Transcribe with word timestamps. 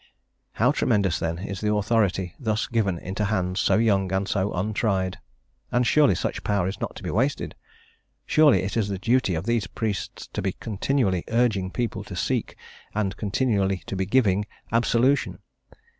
How 0.53 0.71
tremendous 0.71 1.19
then 1.19 1.37
is 1.37 1.61
the 1.61 1.71
authority 1.75 2.33
thus 2.39 2.65
given 2.65 2.97
into 2.97 3.25
hands 3.25 3.59
so 3.59 3.75
young 3.77 4.11
and 4.11 4.27
so 4.27 4.51
untried! 4.51 5.19
And 5.71 5.85
surely 5.85 6.15
such 6.15 6.43
power 6.43 6.67
is 6.67 6.81
not 6.81 6.95
to 6.95 7.03
be 7.03 7.11
wasted? 7.11 7.53
Surely 8.25 8.63
it 8.63 8.75
is 8.75 8.87
the 8.87 8.97
duty 8.97 9.35
of 9.35 9.45
these 9.45 9.67
priests 9.67 10.25
to 10.33 10.41
be 10.41 10.53
continually 10.53 11.23
urging 11.27 11.69
people 11.69 12.03
to 12.05 12.15
seek, 12.15 12.55
and 12.95 13.15
continually 13.15 13.83
to 13.85 13.95
be 13.95 14.07
giving, 14.07 14.47
absolution. 14.71 15.37